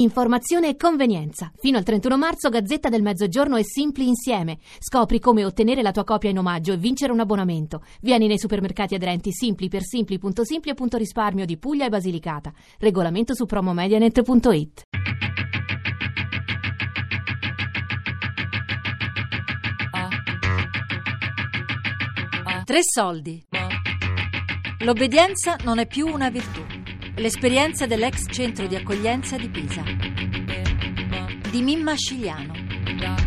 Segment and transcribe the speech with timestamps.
[0.00, 1.52] Informazione e convenienza.
[1.58, 4.56] Fino al 31 marzo Gazzetta del Mezzogiorno e Simpli insieme.
[4.78, 7.82] Scopri come ottenere la tua copia in omaggio e vincere un abbonamento.
[8.00, 12.50] Vieni nei supermercati aderenti Simpli per simpli.simpli.risparmio di Puglia e Basilicata.
[12.78, 14.82] Regolamento su promomedianet.it.
[22.64, 23.44] Tre soldi.
[24.78, 26.79] L'obbedienza non è più una virtù.
[27.20, 29.82] L'esperienza dell'ex centro di accoglienza di Pisa.
[31.50, 33.19] Di Mimma Scigliano.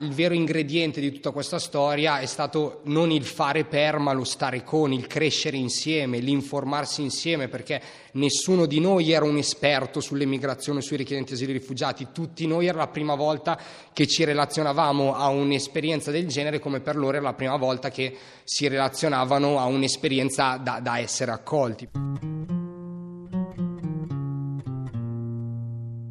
[0.00, 4.24] Il vero ingrediente di tutta questa storia è stato non il fare per, ma lo
[4.24, 7.80] stare con, il crescere insieme, l'informarsi insieme, perché
[8.12, 12.76] nessuno di noi era un esperto sull'emigrazione, sui richiedenti asilo e rifugiati, tutti noi era
[12.78, 13.58] la prima volta
[13.92, 18.14] che ci relazionavamo a un'esperienza del genere, come per loro era la prima volta che
[18.44, 21.88] si relazionavano a un'esperienza da, da essere accolti.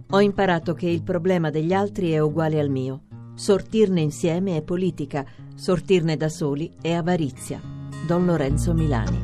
[0.09, 3.04] Ho imparato che il problema degli altri è uguale al mio.
[3.35, 7.59] Sortirne insieme è politica, sortirne da soli è avarizia.
[8.07, 9.23] Don Lorenzo Milani.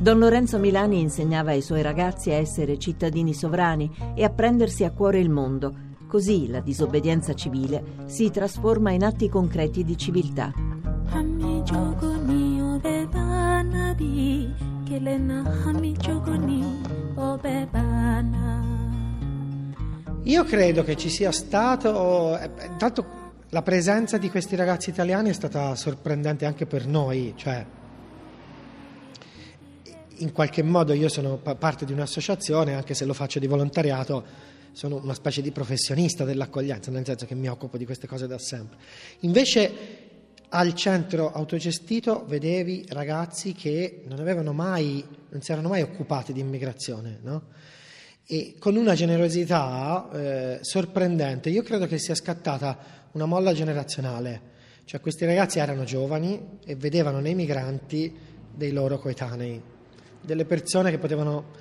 [0.00, 4.92] Don Lorenzo Milani insegnava ai suoi ragazzi a essere cittadini sovrani e a prendersi a
[4.92, 5.74] cuore il mondo.
[6.06, 10.54] Così la disobbedienza civile si trasforma in atti concreti di civiltà.
[20.26, 25.32] Io credo che ci sia stato, eh, intanto la presenza di questi ragazzi italiani è
[25.32, 27.64] stata sorprendente anche per noi, cioè
[30.16, 34.24] in qualche modo io sono parte di un'associazione, anche se lo faccio di volontariato,
[34.72, 38.38] sono una specie di professionista dell'accoglienza, nel senso che mi occupo di queste cose da
[38.38, 38.78] sempre.
[39.20, 39.72] Invece
[40.48, 46.40] al centro autogestito vedevi ragazzi che non avevano mai, non si erano mai occupati di
[46.40, 47.42] immigrazione, no?
[48.28, 52.76] E con una generosità eh, sorprendente, io credo che sia scattata
[53.12, 54.40] una molla generazionale,
[54.84, 58.12] cioè questi ragazzi erano giovani e vedevano nei migranti
[58.52, 59.62] dei loro coetanei,
[60.20, 61.52] delle persone che potevano,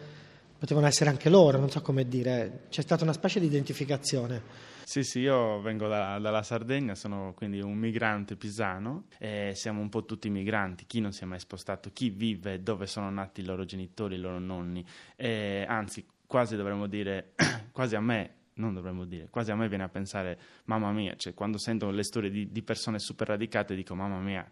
[0.57, 4.73] potevano essere anche loro, non so come dire, c'è stata una specie di identificazione.
[4.85, 9.89] Sì, sì, io vengo da, dalla Sardegna, sono quindi un migrante pisano e siamo un
[9.89, 13.45] po' tutti migranti, chi non si è mai spostato, chi vive dove sono nati i
[13.45, 14.83] loro genitori, i loro nonni,
[15.15, 17.33] e, anzi quasi dovremmo dire,
[17.71, 21.33] quasi a me non dovremmo dire, quasi a me viene a pensare, mamma mia, cioè
[21.33, 24.49] quando sento le storie di, di persone super radicate dico, mamma mia,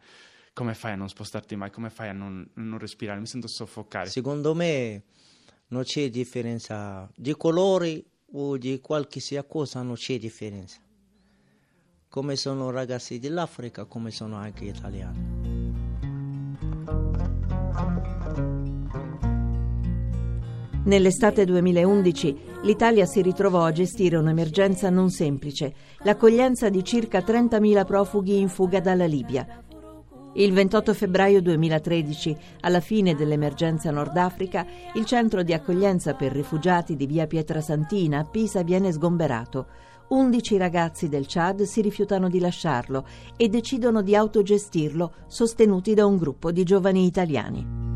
[0.53, 4.09] come fai a non spostarti mai, come fai a non, non respirare, mi sento soffocare.
[4.09, 5.03] Secondo me
[5.67, 10.79] non c'è differenza di colori o di qualche sia cosa non c'è differenza.
[12.07, 15.52] Come sono ragazzi dell'Africa, come sono anche italiani.
[20.85, 28.37] Nell'estate 2011 l'Italia si ritrovò a gestire un'emergenza non semplice, l'accoglienza di circa 30.000 profughi
[28.37, 29.63] in fuga dalla Libia.
[30.33, 36.97] Il 28 febbraio 2013, alla fine dell'emergenza Nord Africa, il centro di accoglienza per rifugiati
[36.97, 39.67] di via Pietrasantina a Pisa viene sgomberato.
[40.09, 43.07] 11 ragazzi del Chad si rifiutano di lasciarlo
[43.37, 47.92] e decidono di autogestirlo, sostenuti da un gruppo di giovani italiani.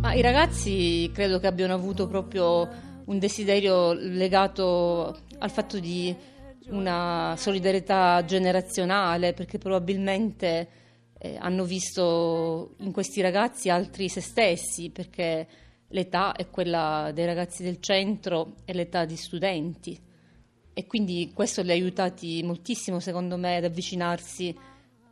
[0.00, 2.66] Ma i ragazzi credo che abbiano avuto proprio
[3.04, 6.16] un desiderio legato al fatto di
[6.68, 10.68] una solidarietà generazionale, perché probabilmente
[11.18, 15.46] eh, hanno visto in questi ragazzi altri se stessi, perché
[15.88, 20.12] l'età è quella dei ragazzi del centro e l'età di studenti.
[20.74, 24.54] E quindi questo li ha aiutati moltissimo, secondo me, ad avvicinarsi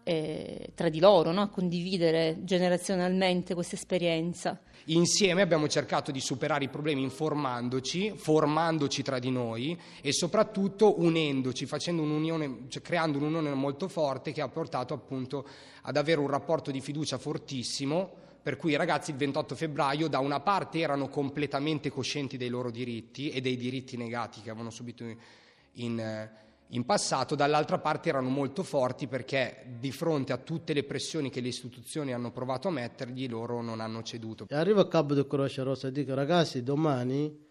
[0.05, 1.43] eh, tra di loro, no?
[1.43, 4.61] a condividere generazionalmente questa esperienza.
[4.87, 11.69] Insieme abbiamo cercato di superare i problemi informandoci, formandoci tra di noi e soprattutto unendoci,
[11.87, 15.47] un'unione, cioè creando un'unione molto forte che ha portato appunto
[15.83, 20.19] ad avere un rapporto di fiducia fortissimo per cui i ragazzi il 28 febbraio da
[20.19, 25.05] una parte erano completamente coscienti dei loro diritti e dei diritti negati che avevano subito
[25.75, 26.29] in,
[26.69, 31.41] in passato, dall'altra parte erano molto forti perché di fronte a tutte le pressioni che
[31.41, 34.47] le istituzioni hanno provato a mettergli, loro non hanno ceduto.
[34.51, 37.47] Arriva il capo di Croce Rossa e dice ragazzi domani,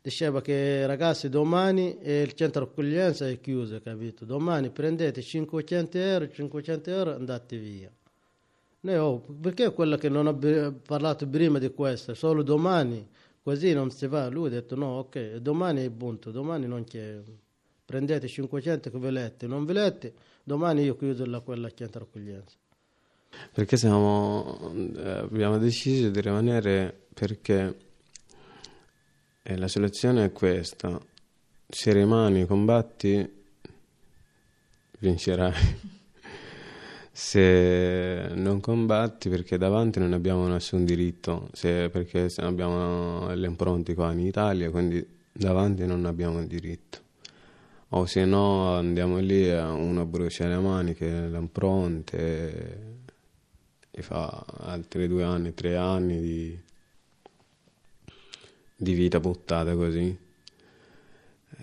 [0.00, 4.24] diceva che ragazzi domani il centro accoglienza è chiuso, capito?
[4.24, 7.90] Domani prendete 500 euro, 500 euro andate via.
[8.84, 10.36] Noi, oh, perché quello che non ho
[10.84, 13.06] parlato prima di questo, solo domani,
[13.40, 14.28] così non si va.
[14.28, 17.20] Lui ha detto no, ok, domani è punto, domani non c'è
[17.92, 22.56] prendete 500 che volete, non volete, domani io chiudo la, quella centro accoglienza.
[23.52, 27.76] Perché siamo, eh, abbiamo deciso di rimanere perché
[29.42, 30.98] eh, la soluzione è questa,
[31.68, 33.30] se rimani, combatti,
[34.98, 35.52] vincerai.
[37.12, 44.12] se non combatti perché davanti non abbiamo nessun diritto, se, perché abbiamo le impronte qua
[44.12, 47.10] in Italia, quindi davanti non abbiamo diritto.
[47.94, 53.00] O se no andiamo lì e uno brucia le maniche, le impronte
[53.90, 56.58] e fa altri due anni, tre anni di,
[58.74, 60.16] di vita buttata così.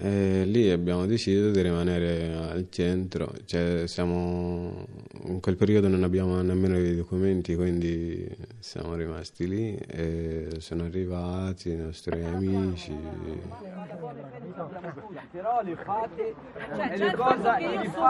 [0.01, 4.85] E lì abbiamo deciso di rimanere al centro, cioè siamo,
[5.23, 8.29] in quel periodo non abbiamo nemmeno i documenti, quindi
[8.59, 12.95] siamo rimasti lì e sono arrivati i nostri amici.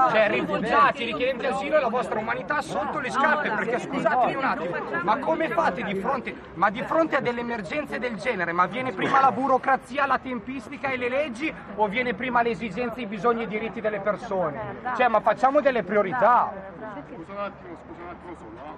[0.09, 4.75] Cioè rifugiati, richiedenti asilo e la vostra umanità sotto le scarpe, perché scusatemi un attimo,
[5.03, 8.93] ma come fate di fronte, ma di fronte a delle emergenze del genere, ma viene
[8.93, 13.41] prima la burocrazia, la tempistica e le leggi o viene prima le esigenze, i bisogni
[13.41, 14.77] e i diritti delle persone?
[14.95, 16.77] Cioè, ma facciamo delle priorità.
[16.89, 18.51] Scusa un attimo, scusa un attimo solo.
[18.55, 18.77] no?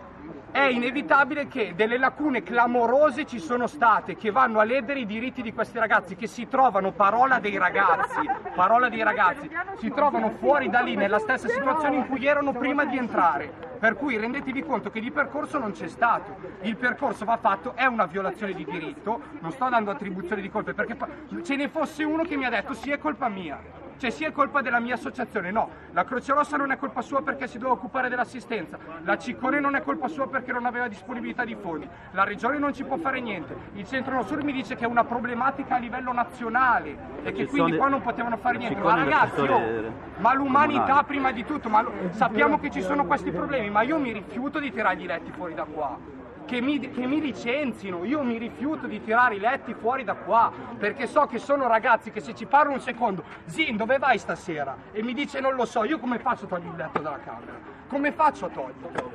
[0.51, 5.41] È inevitabile che delle lacune clamorose ci sono state che vanno a ledere i diritti
[5.41, 8.19] di questi ragazzi che si trovano, parola dei ragazzi,
[8.53, 12.85] parola dei ragazzi, si trovano fuori da lì nella stessa situazione in cui erano prima
[12.85, 13.69] di entrare.
[13.79, 16.35] Per cui rendetevi conto che di percorso non c'è stato.
[16.61, 20.73] Il percorso va fatto, è una violazione di diritto, non sto dando attribuzione di colpe,
[20.73, 20.95] perché
[21.43, 23.80] ce ne fosse uno che mi ha detto sì è colpa mia.
[24.01, 27.21] Cioè sia è colpa della mia associazione, no, la Croce Rossa non è colpa sua
[27.21, 31.45] perché si doveva occupare dell'assistenza, la Ciccone non è colpa sua perché non aveva disponibilità
[31.45, 34.73] di fondi, la Regione non ci può fare niente, il Centro Nord Sud mi dice
[34.73, 38.81] che è una problematica a livello nazionale e che quindi qua non potevano fare niente,
[38.81, 41.69] ma ragazzi, oh, ma l'umanità prima di tutto,
[42.09, 45.53] sappiamo che ci sono questi problemi, ma io mi rifiuto di tirargli i letti fuori
[45.53, 46.20] da qua.
[46.51, 50.51] Che mi, che mi licenzino, io mi rifiuto di tirare i letti fuori da qua,
[50.77, 54.75] perché so che sono ragazzi che se ci parlo un secondo, Zin dove vai stasera?
[54.91, 57.57] E mi dice non lo so, io come faccio a togliere il letto dalla camera?
[57.87, 59.11] Come faccio a toglierlo?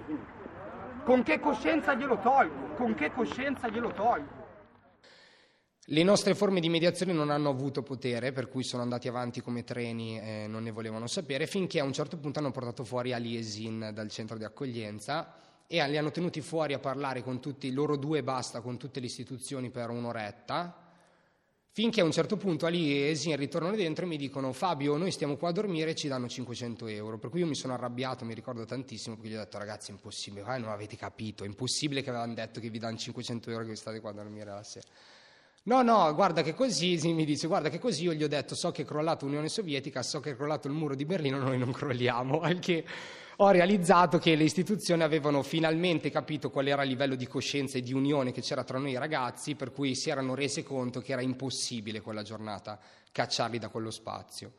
[1.05, 2.73] Con che coscienza glielo tolgo?
[2.75, 4.45] Con che coscienza glielo tolgo?
[5.89, 9.63] Le nostre forme di mediazione non hanno avuto potere, per cui sono andati avanti come
[9.63, 13.37] treni e non ne volevano sapere, finché a un certo punto hanno portato fuori Ali
[13.37, 17.97] Esin dal centro di accoglienza e li hanno tenuti fuori a parlare con tutti, loro
[17.97, 20.85] due e basta, con tutte le istituzioni per un'oretta,
[21.71, 25.11] finché a un certo punto Ali e Esin ritornano dentro e mi dicono Fabio, noi
[25.11, 28.25] stiamo qua a dormire e ci danno 500 euro, per cui io mi sono arrabbiato,
[28.25, 31.47] mi ricordo tantissimo, perché gli ho detto ragazzi è impossibile, ah, non avete capito, è
[31.47, 34.51] impossibile che avevano detto che vi danno 500 euro che vi state qua a dormire
[34.51, 34.87] la sera.
[35.65, 38.55] No, no, guarda che così, sì, mi dice, guarda che così io gli ho detto,
[38.55, 41.59] so che è crollato l'Unione Sovietica, so che è crollato il muro di Berlino, noi
[41.59, 42.85] non crolliamo, al che
[43.37, 47.83] ho realizzato che le istituzioni avevano finalmente capito qual era il livello di coscienza e
[47.83, 51.21] di unione che c'era tra noi ragazzi, per cui si erano rese conto che era
[51.21, 52.79] impossibile quella giornata
[53.13, 54.53] cacciarli da quello spazio.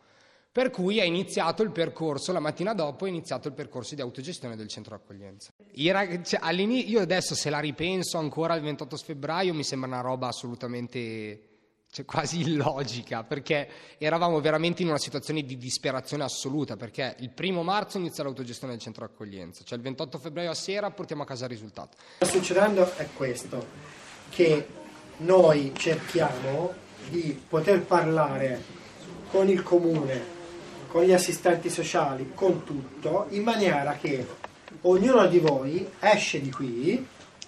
[0.52, 4.56] Per cui è iniziato il percorso, la mattina dopo è iniziato il percorso di autogestione
[4.56, 5.52] del centro d'accoglienza.
[5.74, 10.02] I rag- cioè, io adesso se la ripenso ancora il 28 febbraio mi sembra una
[10.02, 11.47] roba assolutamente
[11.98, 13.68] cioè, quasi illogica, perché
[13.98, 18.82] eravamo veramente in una situazione di disperazione assoluta, perché il primo marzo inizia l'autogestione del
[18.82, 21.98] centro d'accoglienza, cioè il 28 febbraio a sera portiamo a casa il risultato.
[22.18, 23.66] Sta succedendo è questo,
[24.30, 24.68] che
[25.18, 26.74] noi cerchiamo
[27.10, 28.62] di poter parlare
[29.32, 30.36] con il comune,
[30.88, 34.26] con gli assistenti sociali, con tutto, in maniera che
[34.82, 37.06] ognuno di voi esce di qui,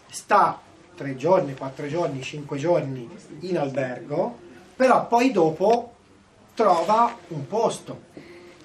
[0.10, 0.60] sta
[0.99, 3.09] tre giorni, quattro giorni, cinque giorni
[3.41, 4.39] in albergo,
[4.77, 5.93] però poi dopo
[6.55, 8.01] trova un posto,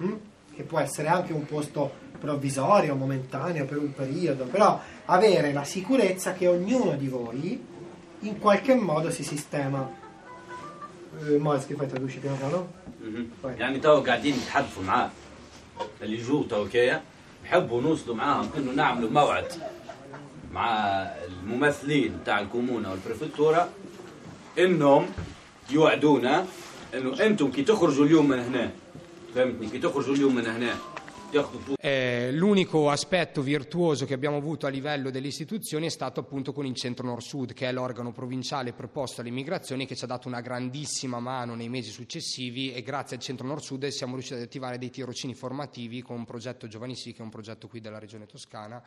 [0.04, 0.14] mm?
[0.56, 6.34] che può essere anche un posto provvisorio, momentaneo, per un periodo, però avere la sicurezza
[6.34, 7.66] che ognuno di voi
[8.20, 9.98] in qualche modo si sistema.
[11.26, 12.68] Eh, Moaz, che fai traduci piano piano?
[13.02, 13.30] مهم.
[13.58, 15.10] يعني تو قاعدين نتحدثوا معاه
[16.02, 17.02] اللي جو تو كيا
[17.44, 19.46] نحبوا نوصلوا معاهم انه نعملوا موعد
[20.54, 20.70] مع
[21.28, 23.70] الممثلين تاع الكومونه والبريفكتوره
[24.60, 25.06] انهم
[25.72, 26.46] يوعدونا
[26.94, 28.72] انه انتم كي تخرجوا اليوم من هنا
[29.36, 30.76] فهمتني كي تخرجوا اليوم من هنا
[31.34, 36.52] تاخذوا Eh, l'unico aspetto virtuoso che abbiamo avuto a livello delle istituzioni è stato appunto
[36.52, 40.28] con il Centro Nord-Sud, che è l'organo provinciale preposto alle migrazioni che ci ha dato
[40.28, 44.78] una grandissima mano nei mesi successivi e grazie al Centro Nord-Sud siamo riusciti ad attivare
[44.78, 48.26] dei tirocini formativi con un progetto Giovani Sì, che è un progetto qui della Regione
[48.26, 48.82] Toscana,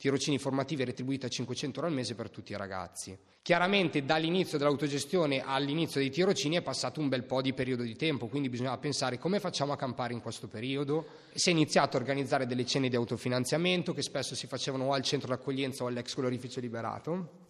[0.00, 3.14] tirocini formativi retribuiti a 500 euro al mese per tutti i ragazzi.
[3.42, 8.26] Chiaramente dall'inizio dell'autogestione all'inizio dei tirocini è passato un bel po' di periodo di tempo,
[8.26, 11.04] quindi bisognava pensare come facciamo a campare in questo periodo.
[11.34, 15.02] Si è iniziato a organizzare delle cene di autofinanziamento che spesso si facevano o al
[15.02, 17.48] centro d'accoglienza o all'ex colorificio liberato.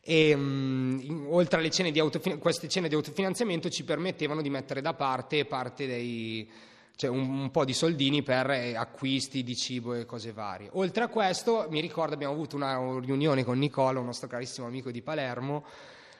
[0.00, 4.80] E, um, oltre alle cene di autofin- queste cene di autofinanziamento ci permettevano di mettere
[4.80, 6.50] da parte parte dei,
[6.96, 10.68] cioè un, un, po' di soldini per eh, acquisti di cibo e cose varie.
[10.72, 14.90] Oltre a questo, mi ricordo abbiamo avuto una riunione con Nicola, un nostro carissimo amico
[14.90, 15.64] di Palermo,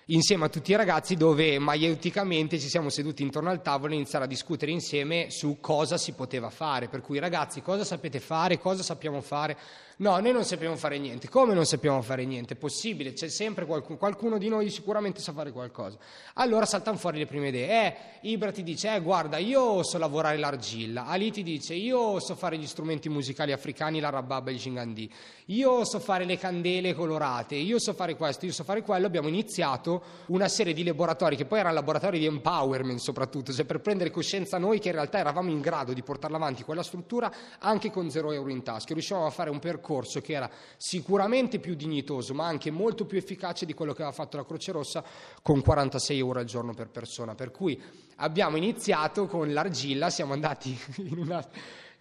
[0.07, 4.25] insieme a tutti i ragazzi dove maieuticamente ci siamo seduti intorno al tavolo e iniziare
[4.25, 6.89] a discutere insieme su cosa si poteva fare.
[6.89, 9.57] Per cui ragazzi, cosa sapete fare, cosa sappiamo fare?
[9.97, 11.29] No, noi non sappiamo fare niente.
[11.29, 12.55] Come non sappiamo fare niente?
[12.55, 15.99] È possibile, c'è sempre qualcuno, qualcuno di noi sicuramente sa fare qualcosa.
[16.35, 17.69] Allora saltano fuori le prime idee.
[17.69, 21.07] Eh, Ibra ti dice, eh, guarda, io so lavorare l'argilla.
[21.07, 25.09] Ali ti dice, io so fare gli strumenti musicali africani, la rababa e il cingandì.
[25.47, 29.07] Io so fare le candele colorate, io so fare questo, io so fare quello.
[29.07, 33.81] Abbiamo iniziato una serie di laboratori, che poi erano laboratori di empowerment soprattutto, cioè per
[33.81, 37.93] prendere coscienza noi che in realtà eravamo in grado di portarla avanti quella struttura anche
[37.93, 38.93] con zero euro in tasca.
[38.93, 43.19] Riuscivamo a fare un percorso percorso che era sicuramente più dignitoso, ma anche molto più
[43.19, 45.05] efficace di quello che aveva fatto la Croce Rossa
[45.43, 47.35] con 46 euro al giorno per persona.
[47.35, 47.81] Per cui
[48.17, 51.47] abbiamo iniziato con l'argilla, siamo andati in una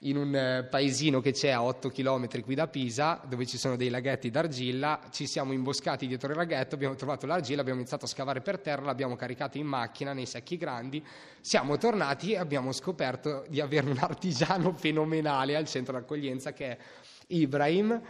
[0.05, 3.75] in un eh, paesino che c'è a 8 km qui da Pisa, dove ci sono
[3.75, 8.07] dei laghetti d'argilla, ci siamo imboscati dietro il laghetto, abbiamo trovato l'argilla, abbiamo iniziato a
[8.07, 11.01] scavare per terra, l'abbiamo caricata in macchina nei sacchi grandi,
[11.39, 16.77] siamo tornati e abbiamo scoperto di avere un artigiano fenomenale al centro d'accoglienza che è
[17.27, 18.01] Ibrahim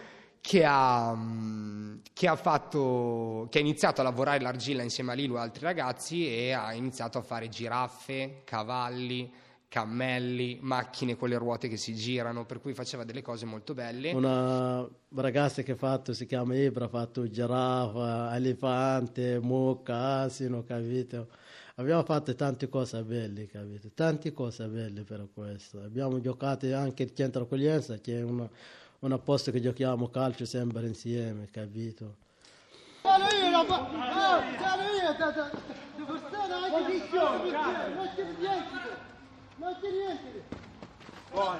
[0.44, 5.38] che ha, mm, che, ha fatto, che ha, iniziato a lavorare l'argilla insieme a Lilu
[5.38, 9.32] e altri ragazzi e ha iniziato a fare giraffe, cavalli,
[9.70, 14.12] cammelli, macchine con le ruote che si girano, per cui faceva delle cose molto belle.
[14.12, 21.30] Una ragazza che ha fatto, si chiama Ibra, ha fatto giraffa, elefante, mucca, asino, capito?
[21.76, 23.90] Abbiamo fatto tante cose belle, capito?
[23.96, 25.82] Tante cose belle per questo.
[25.82, 28.48] Abbiamo giocato anche il centro accoglienza, che è una
[29.12, 32.16] un posto che giochiamo calcio sempre insieme, capito?
[33.02, 34.04] Sono io, sono
[34.96, 35.14] io,
[35.98, 37.52] devo stare anche visione,
[37.96, 38.98] non c'è niente,
[39.58, 40.44] non c'è niente.
[41.32, 41.60] Buono,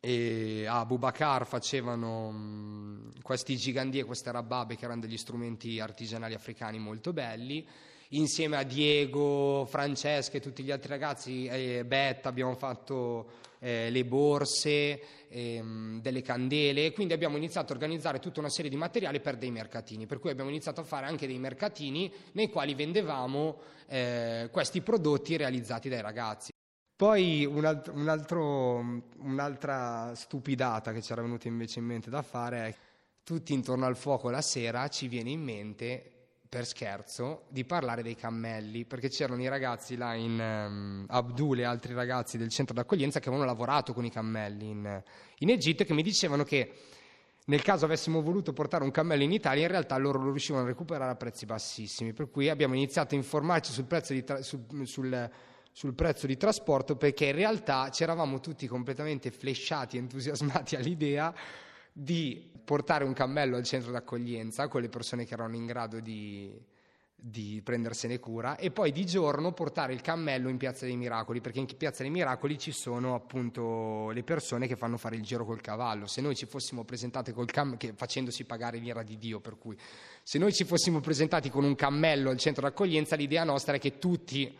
[0.00, 6.34] e Abu Bakar facevano mm, questi gigandì e queste rababe che erano degli strumenti artigianali
[6.34, 7.66] africani molto belli
[8.10, 14.04] insieme a Diego, Francesca e tutti gli altri ragazzi, eh, Betta, abbiamo fatto eh, le
[14.04, 19.36] borse, ehm, delle candele, quindi abbiamo iniziato a organizzare tutta una serie di materiali per
[19.36, 24.48] dei mercatini, per cui abbiamo iniziato a fare anche dei mercatini nei quali vendevamo eh,
[24.50, 26.52] questi prodotti realizzati dai ragazzi.
[26.96, 32.22] Poi un altro, un altro, un'altra stupidata che ci era venuta invece in mente da
[32.22, 32.74] fare è
[33.22, 36.17] tutti intorno al fuoco la sera ci viene in mente
[36.48, 41.64] per scherzo di parlare dei cammelli perché c'erano i ragazzi là in um, Abdul e
[41.64, 45.02] altri ragazzi del centro d'accoglienza che avevano lavorato con i cammelli in,
[45.38, 46.72] in Egitto e che mi dicevano che
[47.48, 50.68] nel caso avessimo voluto portare un cammello in Italia, in realtà loro lo riuscivano a
[50.68, 52.12] recuperare a prezzi bassissimi.
[52.12, 55.30] Per cui abbiamo iniziato a informarci sul prezzo di, tra- sul, sul,
[55.72, 61.34] sul prezzo di trasporto perché in realtà ci eravamo tutti completamente flashati, entusiasmati all'idea
[62.00, 66.56] di portare un cammello al centro d'accoglienza con le persone che erano in grado di,
[67.16, 71.58] di prendersene cura e poi di giorno portare il cammello in Piazza dei Miracoli perché
[71.58, 75.60] in Piazza dei Miracoli ci sono appunto le persone che fanno fare il giro col
[75.60, 76.06] cavallo.
[76.06, 79.76] Se noi ci fossimo presentati col cam- che facendosi pagare l'ira di Dio per cui.
[80.22, 83.98] Se noi ci fossimo presentati con un cammello al centro d'accoglienza l'idea nostra è che
[83.98, 84.56] tutti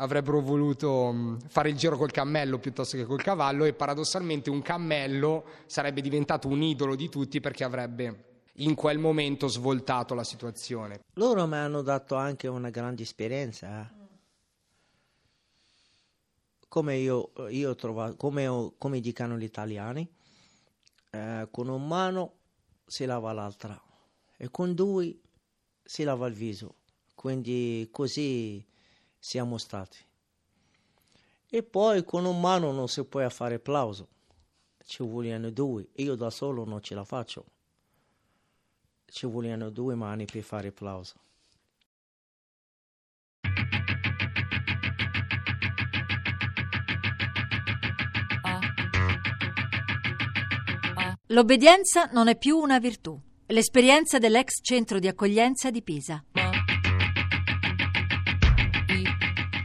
[0.00, 4.62] avrebbero voluto mm, fare il giro col cammello piuttosto che col cavallo e paradossalmente un
[4.62, 11.04] cammello sarebbe diventato un idolo di tutti perché avrebbe in quel momento svoltato la situazione.
[11.14, 13.82] Loro mi hanno dato anche una grande esperienza.
[13.82, 13.98] Eh?
[16.68, 20.08] Come io, io trovato, come, come dicono gli italiani,
[21.10, 22.34] eh, con un mano
[22.86, 23.80] si lava l'altra
[24.36, 25.18] e con due
[25.82, 26.76] si lava il viso.
[27.14, 28.64] Quindi così
[29.20, 29.98] siamo stati.
[31.48, 34.08] E poi con un mano non si può fare applauso,
[34.84, 37.44] ci vogliono due, io da solo non ce la faccio.
[39.06, 41.14] ci vogliono due mani per fare applauso.
[51.26, 53.20] L'obbedienza non è più una virtù.
[53.46, 56.24] L'esperienza dell'ex centro di accoglienza di Pisa.